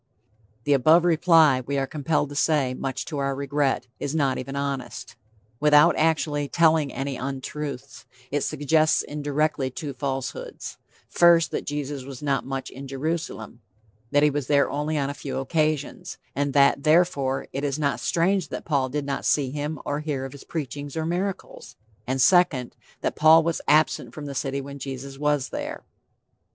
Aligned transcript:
The 0.63 0.73
above 0.73 1.05
reply, 1.05 1.61
we 1.63 1.77
are 1.77 1.85
compelled 1.85 2.29
to 2.29 2.35
say, 2.35 2.73
much 2.73 3.05
to 3.05 3.19
our 3.19 3.35
regret, 3.35 3.85
is 3.99 4.15
not 4.15 4.39
even 4.39 4.55
honest. 4.55 5.15
Without 5.59 5.95
actually 5.95 6.47
telling 6.47 6.91
any 6.91 7.17
untruths, 7.17 8.07
it 8.31 8.41
suggests 8.41 9.03
indirectly 9.03 9.69
two 9.69 9.93
falsehoods: 9.93 10.79
First, 11.07 11.51
that 11.51 11.67
Jesus 11.67 12.03
was 12.03 12.23
not 12.23 12.47
much 12.47 12.71
in 12.71 12.87
Jerusalem 12.87 13.61
that 14.09 14.23
he 14.23 14.31
was 14.31 14.47
there 14.47 14.71
only 14.71 14.97
on 14.97 15.11
a 15.11 15.13
few 15.13 15.37
occasions; 15.37 16.17
and 16.35 16.53
that, 16.53 16.81
therefore, 16.81 17.45
it 17.53 17.63
is 17.63 17.77
not 17.77 17.99
strange 17.99 18.47
that 18.47 18.65
Paul 18.65 18.89
did 18.89 19.05
not 19.05 19.23
see 19.23 19.51
him 19.51 19.77
or 19.85 19.99
hear 19.99 20.25
of 20.25 20.31
his 20.31 20.43
preaching 20.43 20.89
or 20.95 21.05
miracles; 21.05 21.75
and 22.07 22.19
second, 22.19 22.75
that 23.01 23.15
Paul 23.15 23.43
was 23.43 23.61
absent 23.67 24.15
from 24.15 24.25
the 24.25 24.33
city 24.33 24.61
when 24.61 24.79
Jesus 24.79 25.19
was 25.19 25.49
there. 25.49 25.83